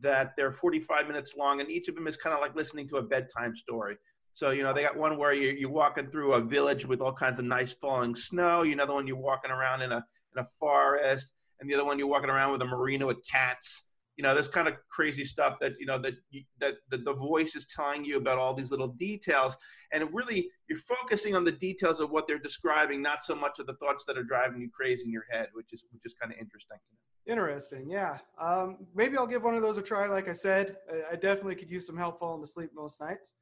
that 0.00 0.34
they're 0.36 0.52
45 0.52 1.08
minutes 1.08 1.36
long, 1.36 1.60
and 1.60 1.70
each 1.70 1.88
of 1.88 1.96
them 1.96 2.06
is 2.06 2.16
kind 2.16 2.34
of 2.34 2.40
like 2.40 2.54
listening 2.54 2.88
to 2.88 2.96
a 2.96 3.02
bedtime 3.02 3.56
story. 3.56 3.96
So, 4.36 4.50
you 4.50 4.62
know, 4.62 4.74
they 4.74 4.82
got 4.82 4.98
one 4.98 5.16
where 5.16 5.32
you're, 5.32 5.54
you're 5.54 5.70
walking 5.70 6.08
through 6.08 6.34
a 6.34 6.42
village 6.42 6.84
with 6.84 7.00
all 7.00 7.12
kinds 7.12 7.38
of 7.38 7.46
nice 7.46 7.72
falling 7.72 8.14
snow. 8.14 8.62
Another 8.62 8.92
one 8.92 9.06
you're 9.06 9.16
walking 9.16 9.50
around 9.50 9.80
in 9.80 9.92
a, 9.92 10.04
in 10.36 10.42
a 10.42 10.44
forest. 10.60 11.32
And 11.58 11.70
the 11.70 11.74
other 11.74 11.86
one 11.86 11.98
you're 11.98 12.06
walking 12.06 12.28
around 12.28 12.52
with 12.52 12.60
a 12.60 12.66
marina 12.66 13.06
with 13.06 13.26
cats. 13.26 13.85
You 14.16 14.22
know, 14.22 14.34
this 14.34 14.48
kind 14.48 14.66
of 14.66 14.74
crazy 14.90 15.24
stuff 15.24 15.56
that, 15.60 15.74
you 15.78 15.86
know, 15.86 15.98
that, 15.98 16.14
that, 16.60 16.76
that 16.90 17.04
the 17.04 17.12
voice 17.12 17.54
is 17.54 17.66
telling 17.66 18.04
you 18.04 18.16
about 18.16 18.38
all 18.38 18.54
these 18.54 18.70
little 18.70 18.88
details. 18.88 19.56
And 19.92 20.08
really, 20.12 20.50
you're 20.68 20.78
focusing 20.78 21.36
on 21.36 21.44
the 21.44 21.52
details 21.52 22.00
of 22.00 22.10
what 22.10 22.26
they're 22.26 22.38
describing, 22.38 23.02
not 23.02 23.22
so 23.22 23.34
much 23.34 23.58
of 23.58 23.66
the 23.66 23.74
thoughts 23.74 24.04
that 24.06 24.16
are 24.16 24.24
driving 24.24 24.60
you 24.60 24.70
crazy 24.70 25.02
in 25.04 25.12
your 25.12 25.26
head, 25.30 25.48
which 25.52 25.72
is, 25.72 25.84
which 25.90 26.02
is 26.04 26.14
kind 26.14 26.32
of 26.32 26.38
interesting. 26.38 26.78
Interesting. 27.26 27.90
Yeah. 27.90 28.18
Um, 28.40 28.86
maybe 28.94 29.16
I'll 29.16 29.26
give 29.26 29.42
one 29.42 29.54
of 29.54 29.62
those 29.62 29.78
a 29.78 29.82
try. 29.82 30.06
Like 30.06 30.28
I 30.28 30.32
said, 30.32 30.76
I, 30.90 31.14
I 31.14 31.16
definitely 31.16 31.56
could 31.56 31.70
use 31.70 31.86
some 31.86 31.96
help 31.96 32.20
falling 32.20 32.42
asleep 32.42 32.70
most 32.74 33.00
nights. 33.00 33.34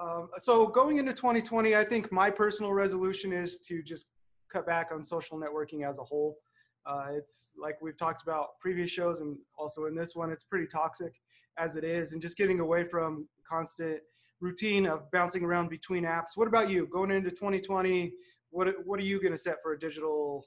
Um, 0.00 0.28
so 0.36 0.66
going 0.66 0.98
into 0.98 1.12
2020, 1.12 1.74
I 1.74 1.84
think 1.84 2.12
my 2.12 2.30
personal 2.30 2.72
resolution 2.72 3.32
is 3.32 3.58
to 3.60 3.82
just 3.82 4.08
cut 4.52 4.66
back 4.66 4.90
on 4.92 5.02
social 5.02 5.38
networking 5.38 5.88
as 5.88 5.98
a 5.98 6.04
whole. 6.04 6.36
Uh, 6.86 7.06
it's 7.10 7.54
like 7.60 7.76
we've 7.82 7.96
talked 7.96 8.22
about 8.22 8.58
previous 8.60 8.90
shows 8.90 9.20
and 9.20 9.36
also 9.58 9.86
in 9.86 9.94
this 9.94 10.14
one, 10.14 10.30
it's 10.30 10.44
pretty 10.44 10.66
toxic 10.66 11.20
as 11.58 11.76
it 11.76 11.84
is, 11.84 12.12
and 12.12 12.22
just 12.22 12.36
getting 12.36 12.60
away 12.60 12.84
from 12.84 13.26
constant 13.48 14.00
routine 14.40 14.86
of 14.86 15.10
bouncing 15.10 15.42
around 15.42 15.68
between 15.68 16.04
apps. 16.04 16.36
What 16.36 16.46
about 16.48 16.70
you 16.70 16.86
going 16.86 17.10
into 17.10 17.30
2020? 17.30 18.12
What 18.50 18.68
what 18.84 19.00
are 19.00 19.04
you 19.04 19.20
going 19.20 19.32
to 19.32 19.38
set 19.38 19.56
for 19.62 19.72
a 19.72 19.78
digital 19.78 20.46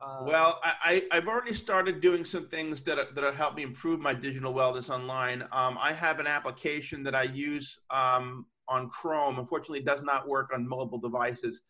uh, 0.00 0.18
well, 0.22 0.60
I, 0.62 1.04
I've 1.12 1.28
already 1.28 1.54
started 1.54 2.00
doing 2.00 2.24
some 2.24 2.48
things 2.48 2.82
that 2.82 3.14
that 3.14 3.34
help 3.34 3.54
me 3.54 3.62
improve 3.62 4.00
my 4.00 4.12
digital 4.12 4.52
wellness 4.52 4.90
online. 4.90 5.42
Um, 5.52 5.78
I 5.80 5.92
have 5.92 6.18
an 6.18 6.26
application 6.26 7.02
that 7.04 7.14
I 7.14 7.22
use 7.22 7.78
um, 7.90 8.44
on 8.68 8.88
Chrome. 8.90 9.38
Unfortunately, 9.38 9.78
it 9.78 9.86
does 9.86 10.02
not 10.02 10.28
work 10.28 10.50
on 10.52 10.68
mobile 10.68 10.98
devices. 10.98 11.62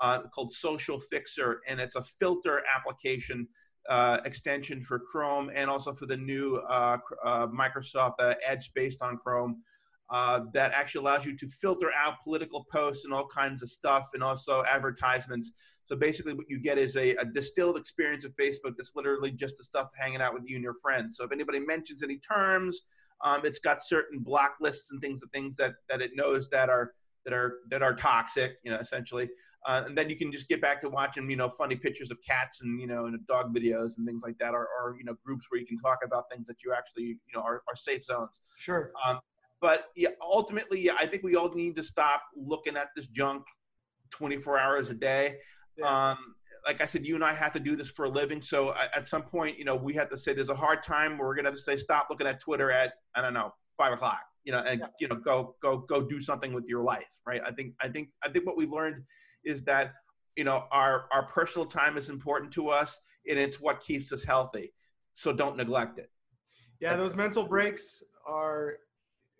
Uh, 0.00 0.20
called 0.34 0.52
Social 0.52 0.98
Fixer, 0.98 1.60
and 1.68 1.78
it's 1.78 1.94
a 1.94 2.02
filter 2.02 2.62
application 2.74 3.46
uh, 3.88 4.20
extension 4.24 4.82
for 4.82 4.98
Chrome 4.98 5.50
and 5.54 5.68
also 5.68 5.92
for 5.92 6.06
the 6.06 6.16
new 6.16 6.56
uh, 6.68 6.98
uh, 7.24 7.46
Microsoft 7.48 8.14
uh, 8.20 8.34
Edge 8.46 8.70
based 8.74 9.02
on 9.02 9.18
Chrome. 9.18 9.62
that 10.10 10.72
actually 10.74 11.00
allows 11.00 11.24
you 11.24 11.36
to 11.36 11.48
filter 11.48 11.90
out 11.96 12.22
political 12.22 12.66
posts 12.70 13.04
and 13.04 13.14
all 13.14 13.26
kinds 13.26 13.62
of 13.62 13.68
stuff, 13.68 14.08
and 14.14 14.22
also 14.22 14.64
advertisements 14.64 15.52
so 15.84 15.96
basically, 15.96 16.34
what 16.34 16.48
you 16.48 16.58
get 16.58 16.78
is 16.78 16.96
a, 16.96 17.10
a, 17.16 17.24
distilled 17.24 17.76
experience 17.76 18.24
of 18.24 18.32
Facebook 18.36 18.76
that's 18.76 18.92
literally 18.94 19.30
just 19.30 19.58
the 19.58 19.64
stuff 19.64 19.90
hanging 19.94 20.22
out 20.22 20.32
with 20.32 20.44
you 20.46 20.56
and 20.56 20.62
your 20.62 20.76
friends. 20.80 21.16
So 21.16 21.24
if 21.24 21.32
anybody 21.32 21.60
mentions 21.60 22.02
any 22.02 22.18
terms, 22.18 22.80
um, 23.24 23.42
it's 23.44 23.58
got 23.58 23.84
certain 23.84 24.20
block 24.20 24.54
lists 24.60 24.90
and 24.90 25.00
things, 25.00 25.20
the 25.20 25.26
things 25.28 25.56
that 25.56 25.74
that 25.88 26.00
it 26.00 26.12
knows 26.14 26.48
that 26.50 26.70
are 26.70 26.92
that 27.24 27.34
are 27.34 27.58
that 27.68 27.82
are 27.82 27.94
toxic, 27.94 28.56
you 28.64 28.70
know, 28.70 28.78
essentially. 28.78 29.28
Uh, 29.66 29.84
and 29.86 29.96
then 29.96 30.10
you 30.10 30.16
can 30.16 30.32
just 30.32 30.48
get 30.48 30.60
back 30.60 30.80
to 30.80 30.88
watching, 30.88 31.30
you 31.30 31.36
know, 31.36 31.48
funny 31.48 31.76
pictures 31.76 32.10
of 32.10 32.18
cats 32.26 32.62
and 32.62 32.80
you 32.80 32.86
know, 32.86 33.06
and 33.06 33.26
dog 33.26 33.54
videos 33.54 33.96
and 33.96 34.06
things 34.06 34.22
like 34.22 34.36
that, 34.38 34.54
or, 34.54 34.68
or 34.78 34.96
you 34.98 35.04
know, 35.04 35.14
groups 35.24 35.46
where 35.48 35.60
you 35.60 35.66
can 35.66 35.78
talk 35.78 35.98
about 36.04 36.24
things 36.30 36.46
that 36.46 36.56
you 36.64 36.72
actually, 36.72 37.04
you 37.04 37.18
know, 37.34 37.40
are, 37.40 37.62
are 37.68 37.76
safe 37.76 38.04
zones. 38.04 38.40
Sure. 38.58 38.92
Um, 39.06 39.20
but 39.60 39.86
yeah, 39.94 40.10
ultimately, 40.20 40.80
yeah, 40.80 40.94
I 40.98 41.06
think 41.06 41.22
we 41.22 41.36
all 41.36 41.52
need 41.54 41.76
to 41.76 41.84
stop 41.84 42.22
looking 42.36 42.76
at 42.76 42.88
this 42.96 43.06
junk 43.06 43.44
24 44.10 44.58
hours 44.58 44.90
a 44.90 44.94
day. 44.94 45.36
Yeah. 45.76 46.10
Um, 46.10 46.34
like 46.66 46.80
I 46.80 46.86
said, 46.86 47.06
you 47.06 47.14
and 47.14 47.24
I 47.24 47.32
have 47.32 47.52
to 47.52 47.60
do 47.60 47.76
this 47.76 47.88
for 47.88 48.04
a 48.04 48.08
living. 48.08 48.40
So 48.40 48.74
at 48.74 49.08
some 49.08 49.22
point, 49.22 49.58
you 49.58 49.64
know, 49.64 49.74
we 49.74 49.94
have 49.94 50.08
to 50.10 50.18
say 50.18 50.32
there's 50.32 50.48
a 50.48 50.54
hard 50.54 50.82
time 50.82 51.18
where 51.18 51.26
we're 51.26 51.34
gonna 51.34 51.48
have 51.48 51.56
to 51.56 51.62
say 51.62 51.76
stop 51.76 52.06
looking 52.08 52.26
at 52.26 52.40
Twitter 52.40 52.70
at 52.70 52.94
I 53.14 53.20
don't 53.20 53.34
know 53.34 53.52
five 53.76 53.92
o'clock. 53.92 54.20
You 54.44 54.52
know, 54.52 54.58
and 54.58 54.80
yeah. 54.80 54.86
you 55.00 55.08
know, 55.08 55.16
go 55.16 55.56
go 55.62 55.78
go 55.78 56.02
do 56.02 56.20
something 56.20 56.52
with 56.52 56.64
your 56.66 56.82
life, 56.82 57.20
right? 57.26 57.40
I 57.44 57.52
think 57.52 57.74
I 57.80 57.88
think 57.88 58.10
I 58.24 58.28
think 58.28 58.46
what 58.46 58.56
we've 58.56 58.70
learned 58.70 59.02
is 59.44 59.62
that 59.64 59.92
you 60.36 60.44
know 60.44 60.66
our 60.70 61.06
our 61.12 61.24
personal 61.24 61.66
time 61.66 61.96
is 61.96 62.08
important 62.08 62.52
to 62.52 62.68
us, 62.68 63.00
and 63.28 63.38
it's 63.38 63.60
what 63.60 63.80
keeps 63.80 64.12
us 64.12 64.22
healthy. 64.22 64.72
So 65.14 65.32
don't 65.32 65.56
neglect 65.56 65.98
it. 65.98 66.10
Yeah, 66.80 66.96
those 66.96 67.14
mental 67.14 67.44
breaks 67.44 68.02
are 68.26 68.76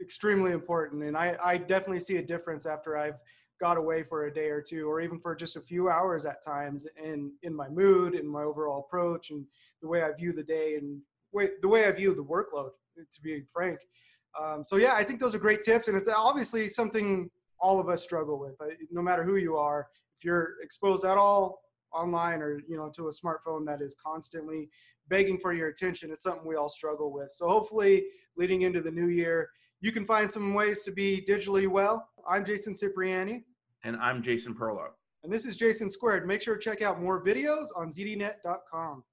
extremely 0.01 0.53
important, 0.53 1.03
and 1.03 1.17
I 1.17 1.37
I 1.43 1.57
definitely 1.57 2.01
see 2.01 2.17
a 2.17 2.23
difference 2.23 2.67
after 2.67 2.97
I've 2.97 3.19
got 3.63 3.77
away 3.77 4.03
for 4.03 4.27
a 4.27 4.35
day 4.35 4.51
or 4.51 4.61
two 4.61 4.91
or 4.91 5.01
even 5.01 5.21
for 5.21 5.37
just 5.37 5.57
a 5.57 5.61
few 5.61 5.89
hours 5.89 6.25
at 6.25 6.43
times 6.43 6.85
in 7.03 7.33
in 7.45 7.55
my 7.55 7.69
mood 7.69 8.15
and 8.15 8.29
my 8.29 8.43
overall 8.43 8.81
approach 8.81 9.31
and 9.31 9.47
the 9.81 9.87
way 9.87 10.03
i 10.03 10.11
view 10.11 10.33
the 10.33 10.43
day 10.43 10.75
and 10.75 11.01
way, 11.31 11.51
the 11.63 11.69
way 11.69 11.87
i 11.87 11.93
view 11.93 12.13
the 12.13 12.25
workload 12.25 12.71
to 13.13 13.23
be 13.23 13.45
frank 13.53 13.79
um, 14.41 14.65
so 14.65 14.75
yeah 14.77 14.95
i 14.95 15.05
think 15.05 15.21
those 15.21 15.33
are 15.33 15.39
great 15.39 15.63
tips 15.63 15.87
and 15.87 15.97
it's 15.97 16.09
obviously 16.09 16.67
something 16.69 17.31
all 17.63 17.81
of 17.81 17.89
us 17.89 18.03
struggle 18.03 18.39
with 18.39 18.61
uh, 18.61 18.67
no 18.91 19.01
matter 19.01 19.25
who 19.25 19.37
you 19.37 19.57
are 19.57 19.89
if 20.19 20.25
you're 20.25 20.55
exposed 20.63 21.05
at 21.05 21.17
all 21.17 21.61
online 21.93 22.43
or 22.43 22.61
you 22.69 22.77
know 22.77 22.91
to 22.95 23.09
a 23.09 23.11
smartphone 23.11 23.65
that 23.65 23.81
is 23.81 23.95
constantly 24.05 24.69
begging 25.09 25.39
for 25.39 25.53
your 25.53 25.69
attention 25.69 26.11
it's 26.11 26.23
something 26.23 26.47
we 26.47 26.57
all 26.57 26.69
struggle 26.69 27.13
with 27.13 27.31
so 27.31 27.49
hopefully 27.49 28.05
leading 28.37 28.63
into 28.63 28.81
the 28.81 28.91
new 28.91 29.09
year 29.09 29.49
you 29.81 29.93
can 29.93 30.05
find 30.05 30.31
some 30.31 30.55
ways 30.55 30.83
to 30.83 30.93
be 30.93 31.25
digitally 31.29 31.69
well 31.69 32.09
i'm 32.29 32.45
jason 32.45 32.75
cipriani 32.75 33.45
and 33.85 33.97
I'm 33.97 34.23
Jason 34.23 34.55
Perlow. 34.55 34.89
And 35.25 35.33
this 35.33 35.45
is 35.47 35.57
Jason 35.57 35.89
Squared. 35.89 36.27
Make 36.27 36.43
sure 36.43 36.57
to 36.57 36.61
check 36.61 36.83
out 36.83 37.01
more 37.01 37.25
videos 37.25 37.67
on 37.77 37.89
zdnet.com. 37.89 39.05